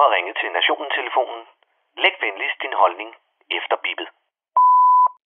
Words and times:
har 0.00 0.10
ringet 0.16 0.36
til 0.40 0.50
Nationen-telefonen. 0.52 1.42
Læg 1.96 2.14
venligst 2.20 2.62
din 2.62 2.72
holdning 2.82 3.10
efter 3.50 3.76
bippet. 3.84 4.08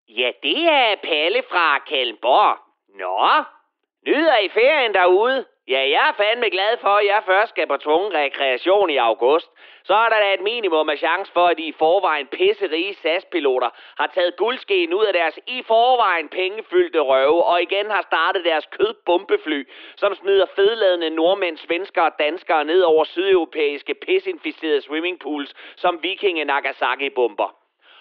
Ja, 0.09 0.31
det 0.43 0.61
er 0.69 0.97
Palle 1.09 1.43
fra 1.51 1.79
Kalmborg. 1.79 2.59
Nå, 3.01 3.45
nyder 4.07 4.37
I 4.37 4.49
ferien 4.49 4.95
derude? 4.95 5.47
Ja, 5.69 5.81
jeg 5.81 6.09
er 6.09 6.13
fandme 6.23 6.51
glad 6.51 6.77
for, 6.81 6.89
at 6.89 7.07
jeg 7.07 7.23
først 7.27 7.51
skal 7.51 7.67
på 7.67 7.77
tvungen 7.77 8.15
rekreation 8.15 8.91
i 8.91 8.97
august. 8.97 9.49
Så 9.85 9.95
er 9.95 10.09
der 10.09 10.21
da 10.21 10.35
et 10.35 10.41
minimum 10.41 10.89
af 10.89 10.99
chance 10.99 11.33
for, 11.33 11.47
at 11.47 11.59
de 11.59 11.63
i 11.63 11.73
forvejen 11.73 12.27
pisserige 12.27 12.95
SAS-piloter 12.95 13.71
har 13.99 14.07
taget 14.15 14.37
guldskeen 14.37 14.95
ud 14.95 15.05
af 15.05 15.13
deres 15.13 15.39
i 15.47 15.63
forvejen 15.63 16.29
pengefyldte 16.29 17.01
røve, 17.01 17.45
og 17.45 17.63
igen 17.63 17.91
har 17.91 18.03
startet 18.03 18.45
deres 18.45 18.67
kødbombefly, 18.67 19.69
som 19.97 20.15
smider 20.15 20.47
fedladende 20.57 21.11
nordmænd, 21.11 21.57
svenskere 21.57 22.05
og 22.05 22.19
danskere 22.19 22.65
ned 22.65 22.83
over 22.83 23.05
sydeuropæiske 23.05 23.95
pisinficerede 23.95 24.81
swimmingpools 24.81 25.55
som 25.77 26.03
vikinge 26.03 26.45
Nagasaki-bomber. 26.45 27.58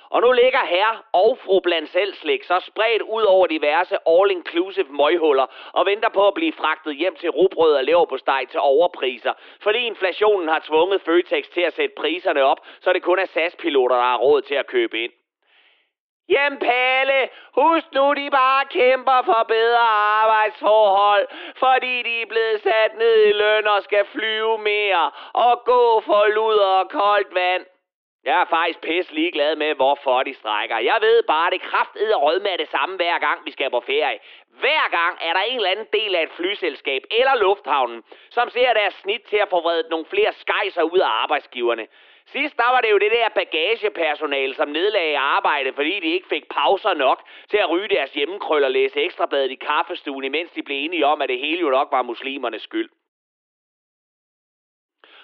Og 0.10 0.22
nu 0.22 0.32
ligger 0.32 0.60
herr 0.66 1.04
og 1.14 1.38
fru 1.44 1.60
blandt 1.60 1.90
selv 1.90 2.14
slik 2.14 2.44
så 2.44 2.60
spredt 2.60 3.02
ud 3.02 3.24
over 3.24 3.48
diverse 3.48 3.96
all-inclusive 4.08 4.92
møghuller 5.02 5.48
og 5.74 5.86
venter 5.86 6.10
på 6.10 6.28
at 6.28 6.34
blive 6.34 6.54
fragtet 6.54 6.96
hjem 6.96 7.16
til 7.16 7.30
rugbrød 7.30 7.74
og 7.74 7.84
leverpostej 7.84 8.46
til 8.46 8.60
overpriser, 8.60 9.34
fordi 9.62 9.80
inflationen 9.80 10.48
har 10.50 10.60
tvunget 10.60 11.02
Føtex 11.02 11.48
til 11.48 11.62
at 11.62 11.74
sætte 11.74 11.96
priserne 11.98 12.42
op, 12.44 12.60
så 12.82 12.94
det 12.94 13.04
kun 13.04 13.20
er 13.20 13.26
SAS-piloter, 13.26 13.96
der 13.96 14.04
har 14.04 14.18
råd 14.18 14.42
til 14.42 14.56
at 14.56 14.68
købe 14.68 15.04
ind. 15.04 15.12
Jamen 16.30 16.60
Palle, 16.60 17.30
husk 17.56 17.88
nu, 17.94 18.14
de 18.14 18.30
bare 18.32 18.66
kæmper 18.66 19.22
for 19.26 19.46
bedre 19.48 19.88
arbejdsforhold, 20.22 21.28
fordi 21.56 22.04
de 22.04 22.22
er 22.22 22.26
blevet 22.26 22.62
sat 22.62 22.98
ned 22.98 23.26
i 23.26 23.32
løn 23.32 23.68
og 23.68 23.84
skal 23.84 24.06
flyve 24.06 24.58
mere 24.58 25.12
og 25.34 25.64
gå 25.66 26.02
for 26.02 26.26
luder 26.36 26.74
og 26.82 26.90
koldt 26.90 27.36
vand. 27.36 27.66
Jeg 28.30 28.42
er 28.42 28.46
faktisk 28.46 28.80
pisse 28.82 29.14
ligeglad 29.14 29.56
med, 29.56 29.76
hvorfor 29.76 30.24
de 30.24 30.34
strækker. 30.34 30.78
Jeg 30.78 30.98
ved 31.02 31.24
bare, 31.24 31.52
det 31.52 31.62
kraftede 31.62 32.16
rød 32.16 32.40
med 32.40 32.58
det 32.58 32.70
samme 32.70 32.96
hver 32.96 33.20
gang, 33.20 33.46
vi 33.46 33.52
skal 33.52 33.70
på 33.70 33.80
ferie. 33.80 34.20
Hver 34.60 34.86
gang 34.98 35.14
er 35.22 35.34
der 35.34 35.40
en 35.40 35.56
eller 35.56 35.70
anden 35.70 35.88
del 35.94 36.16
af 36.16 36.24
et 36.24 36.32
flyselskab 36.40 37.02
eller 37.12 37.36
lufthavnen, 37.36 38.04
som 38.30 38.50
ser 38.50 38.74
deres 38.74 38.94
snit 38.94 39.22
til 39.22 39.38
at 39.38 39.50
få 39.50 39.62
vredet 39.62 39.90
nogle 39.90 40.06
flere 40.06 40.34
skejser 40.34 40.82
ud 40.82 41.00
af 41.00 41.12
arbejdsgiverne. 41.24 41.88
Sidst 42.26 42.58
der 42.58 42.70
var 42.74 42.82
det 42.82 42.92
jo 42.92 42.98
det 42.98 43.12
der 43.12 43.30
bagagepersonale, 43.30 44.54
som 44.56 44.70
nedlagde 44.70 45.18
arbejde, 45.18 45.74
fordi 45.74 46.00
de 46.00 46.14
ikke 46.16 46.28
fik 46.28 46.46
pauser 46.50 46.94
nok 46.94 47.20
til 47.50 47.58
at 47.58 47.70
ryge 47.70 47.88
deres 47.88 48.14
hjemmekrøl 48.14 48.64
og 48.64 48.72
læse 48.72 49.02
ekstrabladet 49.02 49.52
i 49.52 49.56
kaffestuen, 49.56 50.24
imens 50.24 50.52
de 50.52 50.64
blev 50.64 50.78
enige 50.86 51.06
om, 51.06 51.22
at 51.22 51.30
det 51.30 51.40
hele 51.40 51.60
jo 51.60 51.70
nok 51.70 51.88
var 51.92 52.02
muslimernes 52.02 52.62
skyld. 52.62 52.90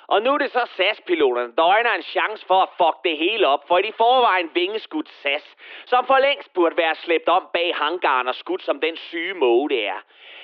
Og 0.08 0.22
nu 0.22 0.34
er 0.34 0.38
det 0.38 0.52
så 0.52 0.66
SAS-piloterne, 0.78 1.54
der 1.58 1.66
øjner 1.66 1.94
en 1.94 2.02
chance 2.02 2.46
for 2.46 2.62
at 2.62 2.70
fuck 2.78 3.04
det 3.04 3.18
hele 3.18 3.48
op, 3.48 3.68
for 3.68 3.78
i 3.78 3.82
de 3.82 3.94
forvejen 3.94 4.50
vingeskudt 4.54 5.10
SAS, 5.10 5.56
som 5.86 6.06
for 6.06 6.18
længst 6.18 6.54
burde 6.54 6.78
være 6.78 6.96
slæbt 6.96 7.30
om 7.30 7.48
bag 7.54 7.76
hangaren 7.76 8.28
og 8.28 8.36
skudt 8.36 8.64
som 8.64 8.80
den 8.82 8.98
syge 8.98 9.34
måge 9.34 9.70
det 9.70 9.88
er. 9.88 10.00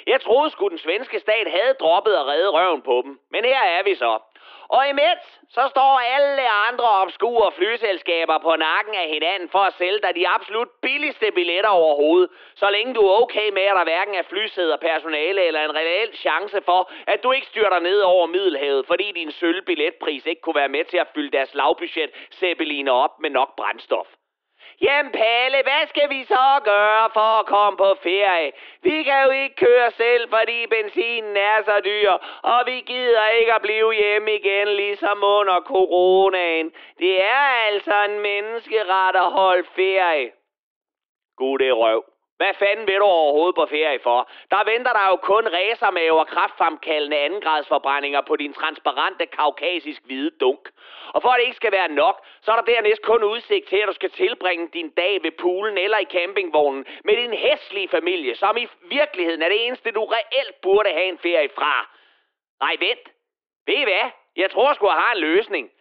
Jeg 0.07 0.21
troede 0.21 0.49
sgu 0.49 0.67
den 0.67 0.77
svenske 0.77 1.19
stat 1.19 1.51
havde 1.51 1.73
droppet 1.79 2.19
og 2.19 2.27
reddet 2.27 2.53
røven 2.53 2.81
på 2.81 3.01
dem, 3.05 3.19
men 3.31 3.45
her 3.45 3.63
er 3.63 3.83
vi 3.83 3.95
så. 3.95 4.19
Og 4.69 4.89
imens, 4.89 5.23
så 5.49 5.63
står 5.69 5.99
alle 5.99 6.49
andre 6.69 6.89
obskure 7.03 7.51
flyselskaber 7.51 8.37
på 8.37 8.55
nakken 8.55 8.95
af 8.95 9.07
hinanden 9.09 9.49
for 9.49 9.59
at 9.59 9.73
sælge 9.73 9.99
dig 10.03 10.15
de 10.15 10.27
absolut 10.27 10.71
billigste 10.81 11.31
billetter 11.31 11.69
overhovedet, 11.69 12.29
så 12.55 12.69
længe 12.69 12.93
du 12.93 13.01
er 13.01 13.21
okay 13.21 13.49
med, 13.49 13.61
at 13.61 13.75
der 13.75 13.83
hverken 13.83 14.15
er 14.15 14.23
flysæder, 14.29 14.77
personale 14.77 15.41
eller 15.47 15.61
en 15.61 15.75
reel 15.75 16.17
chance 16.17 16.61
for, 16.61 16.91
at 17.07 17.23
du 17.23 17.31
ikke 17.31 17.47
styrter 17.47 17.79
ned 17.79 17.99
over 17.99 18.25
Middelhavet, 18.25 18.87
fordi 18.87 19.11
din 19.11 19.31
sølv 19.31 19.61
billetpris 19.65 20.25
ikke 20.25 20.41
kunne 20.41 20.61
være 20.61 20.75
med 20.75 20.85
til 20.85 20.97
at 20.97 21.11
fylde 21.15 21.31
deres 21.37 21.53
lavbudget 21.53 22.11
zeppeliner 22.31 22.91
op 22.91 23.19
med 23.19 23.29
nok 23.29 23.55
brændstof. 23.55 24.07
Jamen 24.81 25.11
Palle, 25.11 25.63
hvad 25.63 25.87
skal 25.87 26.09
vi 26.09 26.23
så 26.23 26.59
gøre 26.63 27.09
for 27.13 27.39
at 27.39 27.45
komme 27.45 27.77
på 27.77 27.95
ferie? 28.03 28.51
Vi 28.81 29.03
kan 29.03 29.23
jo 29.23 29.29
ikke 29.29 29.55
køre 29.55 29.91
selv, 29.91 30.29
fordi 30.29 30.65
benzinen 30.67 31.37
er 31.37 31.63
så 31.63 31.81
dyr, 31.85 32.11
og 32.41 32.59
vi 32.65 32.77
gider 32.91 33.27
ikke 33.27 33.53
at 33.53 33.61
blive 33.61 33.93
hjemme 33.93 34.35
igen, 34.35 34.67
ligesom 34.67 35.23
under 35.23 35.61
coronaen. 35.61 36.71
Det 36.99 37.23
er 37.23 37.45
altså 37.67 38.03
en 38.09 38.19
menneskeret 38.19 39.15
at 39.15 39.31
holde 39.31 39.67
ferie. 39.75 40.31
Gud, 41.37 41.57
det 41.59 41.67
er 41.67 41.73
røv. 41.73 42.03
Hvad 42.39 42.53
fanden 42.59 42.87
vil 42.87 42.99
du 42.99 43.03
overhovedet 43.03 43.55
på 43.55 43.65
ferie 43.65 43.99
for? 44.03 44.29
Der 44.51 44.71
venter 44.71 44.93
der 44.93 45.05
jo 45.11 45.15
kun 45.15 45.47
racermave 45.47 46.19
og 46.19 46.27
kraftfremkaldende 46.27 47.17
andengradsforbrændinger 47.17 48.21
på 48.21 48.35
din 48.35 48.53
transparente 48.53 49.25
kaukasisk 49.25 50.01
hvide 50.05 50.31
dunk. 50.41 50.63
Og 51.13 51.21
for 51.21 51.29
at 51.29 51.37
det 51.39 51.45
ikke 51.45 51.61
skal 51.61 51.71
være 51.71 51.87
nok, 51.87 52.25
så 52.49 52.53
er 52.53 52.61
der 52.61 52.73
dernæst 52.73 53.01
kun 53.01 53.23
udsigt 53.23 53.67
til, 53.67 53.77
at 53.77 53.87
du 53.87 53.93
skal 53.93 54.11
tilbringe 54.11 54.67
din 54.73 54.89
dag 54.89 55.23
ved 55.23 55.31
poolen 55.31 55.77
eller 55.77 55.97
i 55.97 56.11
campingvognen 56.15 56.85
med 57.03 57.15
din 57.15 57.33
hæslige 57.33 57.87
familie, 57.87 58.35
som 58.35 58.57
i 58.57 58.67
virkeligheden 58.83 59.41
er 59.41 59.49
det 59.49 59.65
eneste, 59.65 59.91
du 59.91 60.05
reelt 60.05 60.61
burde 60.61 60.89
have 60.89 61.09
en 61.09 61.17
ferie 61.17 61.49
fra. 61.55 61.95
Nej, 62.61 62.75
vent. 62.79 63.05
Ved 63.67 63.73
I 63.73 63.83
hvad? 63.83 64.09
Jeg 64.35 64.51
tror 64.51 64.73
sgu, 64.73 64.87
jeg 64.87 64.95
har 64.95 65.11
en 65.13 65.19
løsning. 65.19 65.71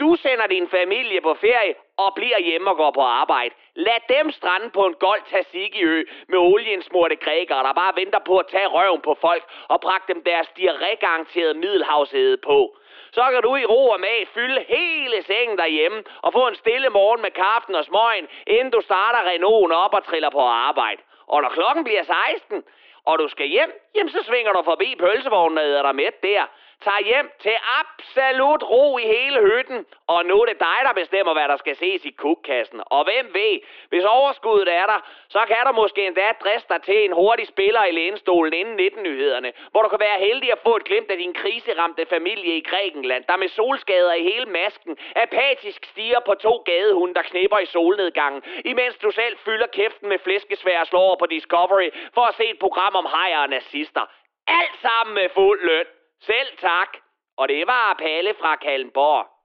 Du 0.00 0.16
sender 0.16 0.46
din 0.46 0.68
familie 0.68 1.20
på 1.20 1.34
ferie 1.34 1.74
og 1.96 2.14
bliver 2.14 2.38
hjemme 2.38 2.70
og 2.70 2.76
går 2.76 2.90
på 2.90 3.00
arbejde. 3.00 3.54
Lad 3.74 4.00
dem 4.08 4.30
strande 4.30 4.70
på 4.70 4.86
en 4.86 4.94
gold 4.94 5.22
Tasiki-ø 5.30 6.04
med 6.28 6.38
oliensmurte 6.38 7.16
grækere, 7.16 7.62
der 7.62 7.72
bare 7.72 7.96
venter 7.96 8.18
på 8.18 8.38
at 8.38 8.46
tage 8.46 8.66
røven 8.66 9.00
på 9.00 9.14
folk 9.20 9.44
og 9.68 9.80
brække 9.80 10.06
dem 10.12 10.24
deres 10.24 10.48
diarrégaranterede 10.58 11.54
middelhavsæde 11.54 12.36
på. 12.36 12.76
Så 13.12 13.24
kan 13.32 13.42
du 13.42 13.56
i 13.56 13.64
ro 13.64 13.88
og 13.88 14.00
mag 14.00 14.28
fylde 14.34 14.64
hele 14.68 15.22
sengen 15.22 15.58
derhjemme 15.58 16.04
og 16.22 16.32
få 16.32 16.48
en 16.48 16.54
stille 16.54 16.88
morgen 16.88 17.22
med 17.22 17.30
kaffen 17.30 17.74
og 17.74 17.84
smøgen, 17.84 18.28
inden 18.46 18.70
du 18.70 18.80
starter 18.80 19.18
Renault'en 19.18 19.74
op 19.74 19.94
og 19.94 20.04
triller 20.04 20.30
på 20.30 20.40
arbejde. 20.40 21.02
Og 21.26 21.42
når 21.42 21.48
klokken 21.48 21.84
bliver 21.84 22.02
16, 22.02 22.64
og 23.04 23.18
du 23.18 23.28
skal 23.28 23.46
hjem, 23.46 23.72
jamen 23.94 24.12
så 24.12 24.22
svinger 24.22 24.52
du 24.52 24.62
forbi 24.62 24.96
pølsevognen 24.98 25.58
og 25.58 25.64
æder 25.64 25.82
dig 25.82 25.94
med 25.94 26.10
der 26.22 26.44
tager 26.84 27.04
hjem 27.04 27.30
til 27.40 27.56
absolut 27.80 28.62
ro 28.62 28.98
i 28.98 29.02
hele 29.02 29.40
hytten, 29.48 29.86
og 30.06 30.26
nu 30.26 30.34
er 30.40 30.46
det 30.46 30.60
dig, 30.60 30.78
der 30.86 30.92
bestemmer, 30.92 31.32
hvad 31.32 31.48
der 31.48 31.56
skal 31.56 31.76
ses 31.76 32.04
i 32.04 32.10
kukkassen. 32.10 32.80
Og 32.86 33.04
hvem 33.04 33.26
ved, 33.34 33.60
hvis 33.88 34.04
overskuddet 34.04 34.74
er 34.74 34.86
der, 34.86 35.00
så 35.28 35.44
kan 35.46 35.62
der 35.64 35.72
måske 35.72 36.06
endda 36.06 36.32
driste 36.44 36.74
dig 36.74 36.82
til 36.82 37.04
en 37.04 37.12
hurtig 37.12 37.46
spiller 37.46 37.84
i 37.84 37.90
lænestolen 37.90 38.52
inden 38.52 38.80
19-nyhederne, 38.80 39.52
hvor 39.70 39.82
du 39.82 39.88
kan 39.88 40.00
være 40.00 40.18
heldig 40.18 40.52
at 40.52 40.58
få 40.66 40.76
et 40.76 40.84
glimt 40.84 41.10
af 41.10 41.16
din 41.16 41.34
kriseramte 41.34 42.06
familie 42.06 42.56
i 42.56 42.60
Grækenland, 42.70 43.24
der 43.28 43.36
med 43.36 43.48
solskader 43.48 44.12
i 44.12 44.22
hele 44.22 44.46
masken 44.46 44.96
apatisk 45.16 45.84
stiger 45.84 46.20
på 46.20 46.34
to 46.34 46.56
gadehunde, 46.56 47.14
der 47.14 47.22
knipper 47.22 47.58
i 47.58 47.66
solnedgangen, 47.66 48.42
imens 48.64 48.96
du 48.98 49.10
selv 49.10 49.38
fylder 49.44 49.66
kæften 49.66 50.08
med 50.08 50.18
flæskesvær 50.18 50.80
og 50.80 50.86
slår 50.86 51.00
over 51.00 51.16
på 51.16 51.26
Discovery 51.26 51.90
for 52.14 52.24
at 52.24 52.34
se 52.34 52.44
et 52.50 52.58
program 52.58 52.94
om 52.96 53.06
hajer 53.14 53.38
og 53.38 53.48
nazister. 53.48 54.04
Alt 54.46 54.76
sammen 54.82 55.14
med 55.14 55.28
fuld 55.34 55.66
løn. 55.66 55.86
Selv 56.20 56.56
tak. 56.60 56.96
Og 57.36 57.48
det 57.48 57.66
var 57.66 57.94
Palle 57.98 58.34
fra 58.40 58.56
Kalmborg. 58.56 59.37